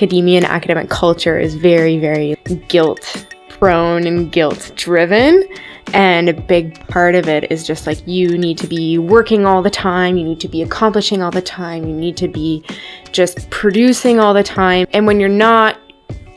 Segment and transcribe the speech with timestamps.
[0.00, 2.34] academia and academic culture is very, very
[2.68, 5.46] guilt prone and guilt driven.
[5.92, 9.60] And a big part of it is just like you need to be working all
[9.60, 12.64] the time, you need to be accomplishing all the time, you need to be
[13.12, 14.86] just producing all the time.
[14.94, 15.78] And when you're not,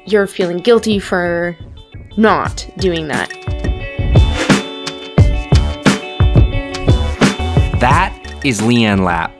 [0.05, 1.55] you're feeling guilty for
[2.17, 3.29] not doing that.
[7.79, 9.33] That is Leann Lapp,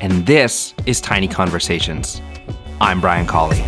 [0.00, 2.20] and this is Tiny Conversations.
[2.80, 3.62] I'm Brian Colley.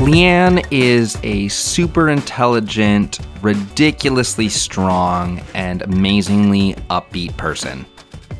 [0.00, 7.86] Leann is a super intelligent, ridiculously strong, and amazingly upbeat person.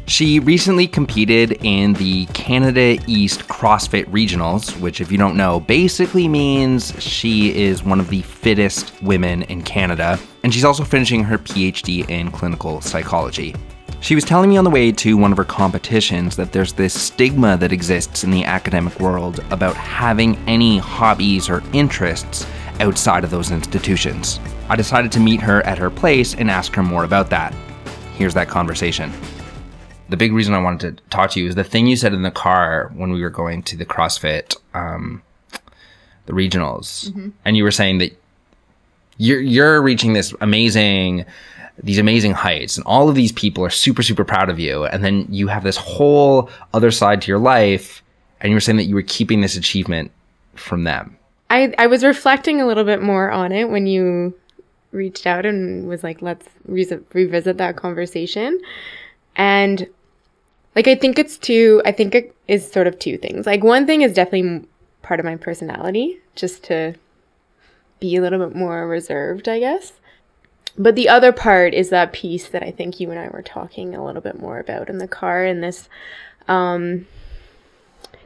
[0.07, 6.29] She recently competed in the Canada East CrossFit Regionals, which, if you don't know, basically
[6.29, 10.19] means she is one of the fittest women in Canada.
[10.43, 13.55] And she's also finishing her PhD in clinical psychology.
[14.05, 16.93] She was telling me on the way to one of her competitions that there's this
[16.93, 22.47] stigma that exists in the academic world about having any hobbies or interests
[22.81, 24.41] outside of those institutions.
[24.69, 27.55] I decided to meet her at her place and ask her more about that.
[28.19, 29.11] Here's that conversation.
[30.11, 32.21] The big reason I wanted to talk to you is the thing you said in
[32.21, 35.23] the car when we were going to the CrossFit, um,
[36.27, 37.11] the regionals,
[37.47, 38.15] and you were saying that
[39.17, 41.25] you're you're reaching this amazing
[41.83, 45.05] these amazing heights and all of these people are super super proud of you and
[45.05, 48.03] then you have this whole other side to your life
[48.41, 50.11] and you were saying that you were keeping this achievement
[50.55, 51.17] from them
[51.51, 54.35] I, I was reflecting a little bit more on it when you
[54.95, 58.59] reached out and was like, let's re- revisit that conversation.
[59.37, 59.87] And
[60.75, 63.47] like, I think it's two, I think it is sort of two things.
[63.47, 64.67] Like, one thing is definitely
[65.03, 66.95] part of my personality, just to
[68.01, 69.93] be a little bit more reserved, I guess.
[70.77, 73.95] But the other part is that piece that I think you and I were talking
[73.95, 75.89] a little bit more about in the car and this,
[76.49, 77.07] um,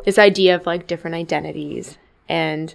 [0.04, 1.98] this idea of like different identities.
[2.28, 2.74] And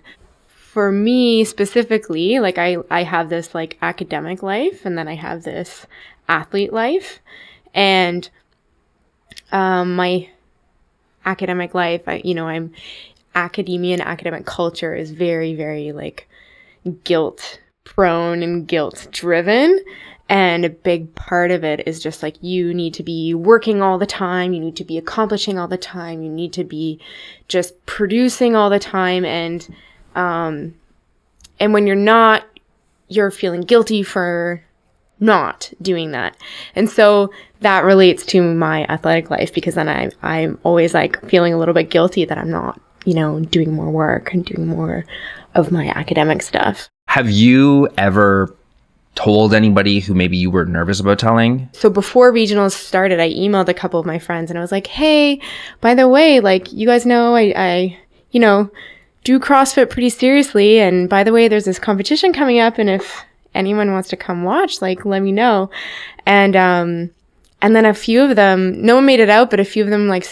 [0.74, 5.44] for me specifically like i i have this like academic life and then i have
[5.44, 5.86] this
[6.28, 7.20] athlete life.
[7.76, 8.28] And
[9.52, 10.30] um my
[11.26, 12.74] academic life i you know i'm
[13.36, 16.28] academia and academic culture is very very like
[17.04, 19.80] guilt prone and guilt driven
[20.30, 23.98] and a big part of it is just like you need to be working all
[23.98, 27.00] the time you need to be accomplishing all the time you need to be
[27.48, 29.74] just producing all the time and
[30.16, 30.74] um
[31.60, 32.46] and when you're not
[33.10, 34.64] you're feeling guilty for
[35.20, 36.36] not doing that.
[36.76, 41.54] And so that relates to my athletic life because then I, i'm always like feeling
[41.54, 45.06] a little bit guilty that i'm not you know doing more work and doing more
[45.56, 48.56] of my academic stuff have you ever
[49.16, 53.68] told anybody who maybe you were nervous about telling so before regionals started i emailed
[53.70, 55.40] a couple of my friends and i was like hey
[55.82, 58.00] by the way like you guys know i, I
[58.32, 58.72] you know
[59.24, 60.80] do CrossFit pretty seriously.
[60.80, 63.24] And by the way, there's this competition coming up, and if
[63.56, 65.70] anyone wants to come watch, like let me know.
[66.26, 67.12] And um,
[67.62, 69.90] and then a few of them, no one made it out, but a few of
[69.90, 70.28] them like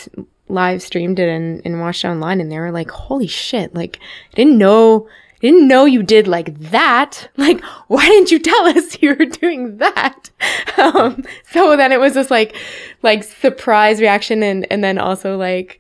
[0.50, 3.74] live streamed it and, and watched it online, and they were like, "Holy shit!
[3.74, 4.00] Like
[4.32, 5.08] I didn't know."
[5.42, 7.30] Didn't know you did like that.
[7.38, 10.30] Like, why didn't you tell us you were doing that?
[10.78, 12.56] Um, so then it was just like,
[13.04, 15.80] like surprise reaction, and and then also like,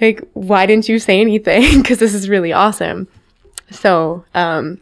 [0.00, 3.08] like why didn't you say anything because this is really awesome
[3.70, 4.80] so um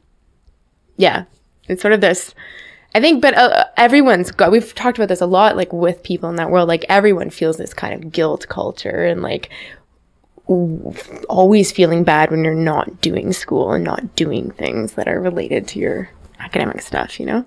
[0.96, 1.24] yeah
[1.68, 2.34] it's sort of this
[2.94, 6.28] i think but uh, everyone's got we've talked about this a lot like with people
[6.28, 9.50] in that world like everyone feels this kind of guilt culture and like
[10.46, 15.66] always feeling bad when you're not doing school and not doing things that are related
[15.66, 17.44] to your academic stuff you know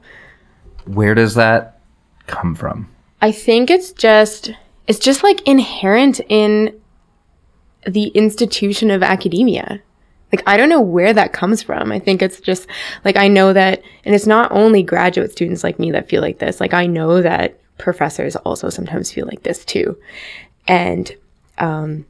[0.85, 1.79] where does that
[2.25, 2.89] come from
[3.21, 4.51] I think it's just
[4.87, 6.79] it's just like inherent in
[7.85, 9.81] the institution of academia.
[10.31, 11.91] Like I don't know where that comes from.
[11.91, 12.67] I think it's just
[13.03, 16.39] like I know that and it's not only graduate students like me that feel like
[16.39, 16.59] this.
[16.59, 19.97] Like I know that professors also sometimes feel like this too.
[20.67, 21.15] And
[21.57, 22.05] um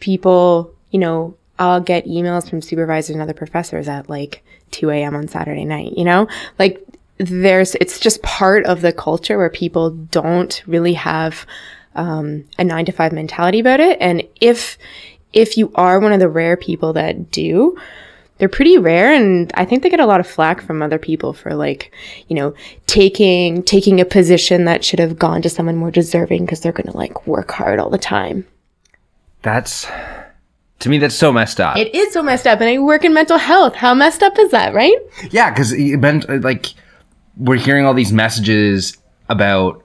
[0.00, 5.16] people, you know, I'll get emails from supervisors and other professors at like 2 a.m.
[5.16, 6.28] on Saturday night, you know?
[6.58, 6.82] Like
[7.18, 11.46] there's, it's just part of the culture where people don't really have
[11.96, 13.98] um, a nine to five mentality about it.
[14.00, 14.78] And if,
[15.32, 17.76] if you are one of the rare people that do,
[18.38, 21.32] they're pretty rare and I think they get a lot of flack from other people
[21.32, 21.92] for like,
[22.28, 22.54] you know,
[22.86, 26.90] taking taking a position that should have gone to someone more deserving because they're going
[26.90, 28.46] to like work hard all the time.
[29.48, 29.86] That's
[30.80, 33.12] to me that's so messed up It is so messed up and I work in
[33.14, 33.74] mental health.
[33.74, 34.96] How messed up is that, right?
[35.30, 35.72] Yeah, because
[36.44, 36.66] like
[37.36, 38.96] we're hearing all these messages
[39.28, 39.84] about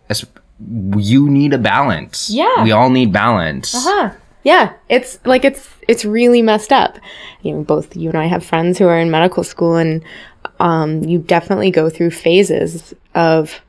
[0.97, 2.29] you need a balance.
[2.29, 2.63] Yeah.
[2.63, 3.73] We all need balance.
[3.73, 4.11] Uh huh.
[4.43, 6.97] Yeah, it's like it's it's really messed up.
[7.41, 10.03] You know, both you and I have friends who are in medical school, and
[10.59, 13.61] um, you definitely go through phases of,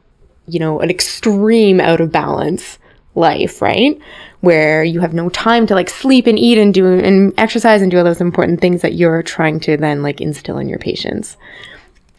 [0.46, 2.78] you know, an extreme out of balance
[3.14, 3.98] life, right?
[4.40, 7.90] Where you have no time to like sleep and eat and do and exercise and
[7.90, 11.36] do all those important things that you're trying to then like instill in your patients.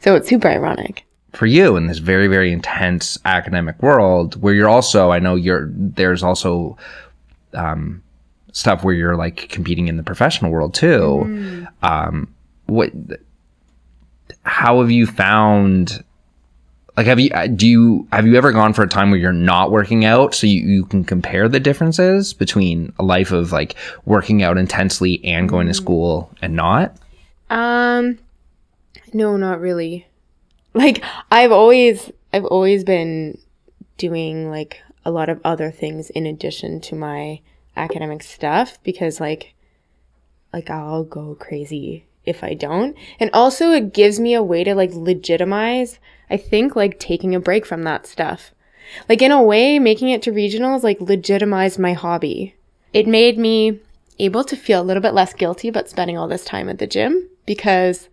[0.02, 1.04] So it's super ironic.
[1.34, 5.70] For you in this very, very intense academic world where you're also, I know you're,
[5.72, 6.78] there's also,
[7.54, 8.02] um,
[8.54, 11.68] stuff where you're like competing in the professional world too.
[11.84, 12.34] Um,
[12.68, 12.90] what,
[14.44, 16.04] how have you found,
[16.98, 19.34] like, have you, uh, do you, have you ever gone for a time where you're
[19.34, 23.76] not working out so you, you can compare the differences between a life of like
[24.06, 26.96] working out intensely and going to school and not?
[27.50, 28.18] Um,
[29.14, 30.08] no, not really.
[30.74, 31.02] Like
[31.32, 33.38] I've always, I've always been
[33.98, 37.40] doing like a lot of other things in addition to my
[37.78, 39.54] academic stuff because like,
[40.52, 42.96] like I'll go crazy if I don't.
[43.20, 46.00] And also it gives me a way to like legitimize,
[46.30, 48.52] I think like taking a break from that stuff.
[49.10, 52.56] Like in a way, making it to regionals like legitimized my hobby.
[52.94, 53.80] It made me
[54.20, 56.88] able to feel a little bit less guilty about spending all this time at the
[56.88, 58.10] gym because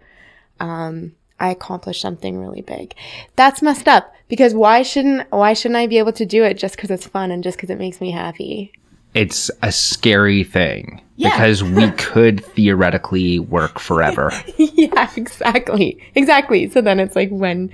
[0.60, 2.94] um, I accomplished something really big.
[3.36, 6.76] That's messed up because why shouldn't why shouldn't I be able to do it just
[6.76, 8.72] because it's fun and just because it makes me happy?
[9.14, 11.30] It's a scary thing Yeah.
[11.30, 14.32] because we could theoretically work forever.
[14.56, 16.70] yeah, exactly, exactly.
[16.70, 17.70] So then it's like when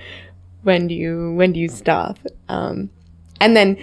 [0.63, 2.19] when do you when do you stop?
[2.49, 2.91] Um,
[3.41, 3.77] and then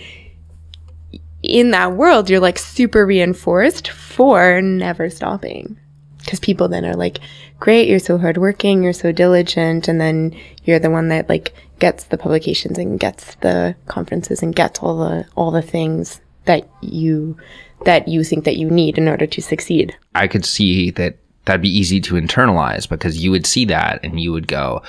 [1.44, 5.80] in that world, you're like super reinforced for never stopping.
[6.18, 7.20] Because people then are like,
[7.60, 12.06] great, you're so hardworking, you're so diligent, and then you're the one that like gets
[12.06, 17.38] the publications and gets the conferences and gets all the all the things that you
[17.86, 19.96] that you think that you need in order to succeed.
[20.16, 24.20] I could see that that'd be easy to internalize because you would see that and
[24.20, 24.82] you would go,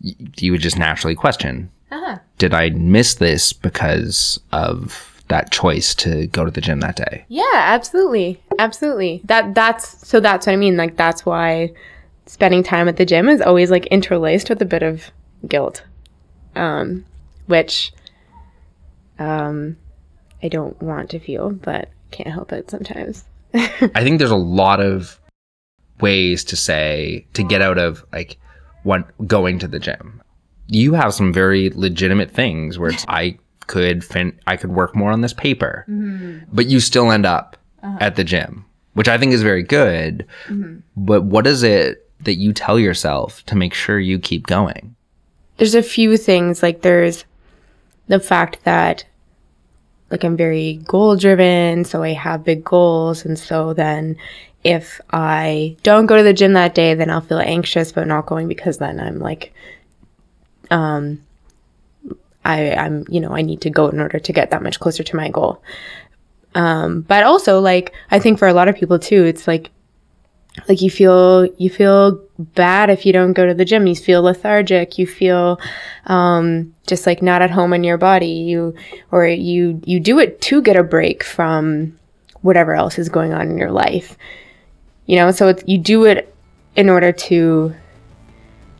[0.00, 1.70] you would just naturally question,
[2.38, 7.24] did I miss this because of that choice to go to the gym that day?
[7.28, 8.42] Yeah, absolutely.
[8.58, 9.22] Absolutely.
[9.24, 10.76] That that's so that's what I mean.
[10.76, 11.72] Like that's why
[12.26, 15.10] spending time at the gym is always like interlaced with a bit of
[15.48, 15.84] guilt.
[16.54, 17.04] Um
[17.46, 17.92] which
[19.18, 19.76] um
[20.42, 23.24] I don't want to feel, but can't help it sometimes.
[23.54, 25.20] I think there's a lot of
[26.00, 28.38] ways to say to get out of like
[28.82, 30.22] what going to the gym.
[30.68, 35.12] You have some very legitimate things where it's I could fin- I could work more
[35.12, 36.44] on this paper, mm-hmm.
[36.52, 37.98] but you still end up uh-huh.
[38.00, 38.64] at the gym,
[38.94, 40.26] which I think is very good.
[40.46, 40.78] Mm-hmm.
[40.96, 44.94] But what is it that you tell yourself to make sure you keep going?
[45.58, 47.24] There's a few things like there's
[48.08, 49.04] the fact that
[50.12, 54.16] like I'm very goal driven, so I have big goals and so then
[54.62, 58.26] if I don't go to the gym that day, then I'll feel anxious about not
[58.26, 59.52] going because then I'm like
[60.70, 61.22] um
[62.44, 65.02] I I'm you know, I need to go in order to get that much closer
[65.02, 65.62] to my goal.
[66.54, 69.70] Um but also like I think for a lot of people too, it's like
[70.68, 73.86] like you feel you feel bad if you don't go to the gym.
[73.86, 74.98] You feel lethargic.
[74.98, 75.60] You feel
[76.06, 78.26] um, just like not at home in your body.
[78.26, 78.74] You
[79.10, 81.98] or you you do it to get a break from
[82.42, 84.16] whatever else is going on in your life.
[85.06, 86.34] You know so you do it
[86.76, 87.74] in order to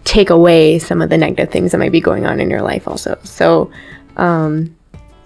[0.04, 2.86] take away some of the negative things that might be going on in your life
[2.86, 3.18] also.
[3.24, 3.70] So
[4.16, 4.76] um,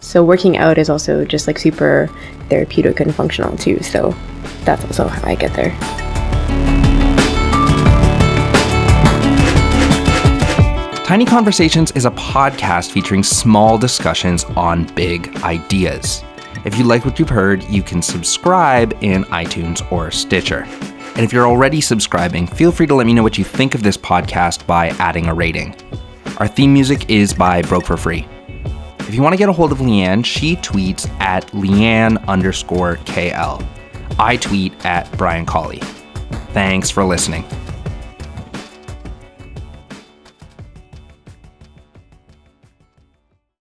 [0.01, 2.09] so working out is also just like super
[2.49, 3.83] therapeutic and functional too.
[3.83, 4.15] So
[4.65, 6.06] that's also how i get there
[11.07, 16.25] Tiny Conversations is a podcast featuring small discussions on big ideas.
[16.65, 20.65] If you like what you've heard, you can subscribe in iTunes or Stitcher.
[21.15, 23.85] And if you're already subscribing, feel free to let me know what you think of
[23.85, 25.77] this podcast by adding a rating.
[26.39, 28.27] Our theme music is by Broke for Free.
[28.99, 33.65] If you want to get a hold of Leann, she tweets at Leann underscore KL.
[34.19, 35.79] I tweet at Brian Colley.
[36.51, 37.45] Thanks for listening.